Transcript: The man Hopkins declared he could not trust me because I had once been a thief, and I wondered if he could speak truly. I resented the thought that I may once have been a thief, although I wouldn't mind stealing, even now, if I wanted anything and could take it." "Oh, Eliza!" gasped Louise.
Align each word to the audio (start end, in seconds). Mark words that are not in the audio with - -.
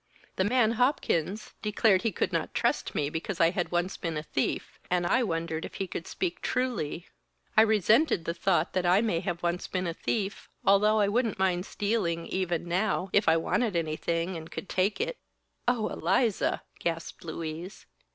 The 0.35 0.43
man 0.43 0.71
Hopkins 0.71 1.53
declared 1.61 2.01
he 2.01 2.11
could 2.11 2.33
not 2.33 2.55
trust 2.55 2.95
me 2.95 3.11
because 3.11 3.39
I 3.39 3.51
had 3.51 3.69
once 3.71 3.97
been 3.97 4.17
a 4.17 4.23
thief, 4.23 4.79
and 4.89 5.05
I 5.05 5.21
wondered 5.21 5.63
if 5.63 5.75
he 5.75 5.85
could 5.85 6.07
speak 6.07 6.41
truly. 6.41 7.05
I 7.55 7.61
resented 7.61 8.25
the 8.25 8.33
thought 8.33 8.73
that 8.73 8.83
I 8.83 9.01
may 9.01 9.21
once 9.43 9.67
have 9.67 9.71
been 9.71 9.85
a 9.85 9.93
thief, 9.93 10.49
although 10.65 10.99
I 10.99 11.07
wouldn't 11.07 11.37
mind 11.37 11.67
stealing, 11.67 12.25
even 12.25 12.67
now, 12.67 13.11
if 13.13 13.29
I 13.29 13.37
wanted 13.37 13.75
anything 13.75 14.35
and 14.35 14.49
could 14.49 14.67
take 14.69 14.99
it." 14.99 15.17
"Oh, 15.67 15.87
Eliza!" 15.89 16.63
gasped 16.79 17.23
Louise. 17.23 17.85